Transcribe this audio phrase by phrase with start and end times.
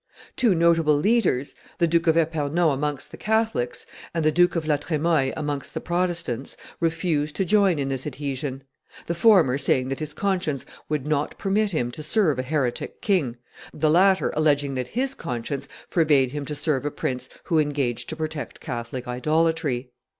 [0.35, 3.85] Two notable leaders, the Duke of Epernon amongst the Catholics,
[4.15, 8.63] and the Duke of La Tremoille amongst the Protestants, refused to join in this adhesion;
[9.05, 13.37] the former saying that his conscience would not permit him to serve a heretic king,
[13.71, 18.15] the latter alleging that his conscience forbade him to serve a prince who engaged to
[18.15, 19.91] protect Catholic idolatry.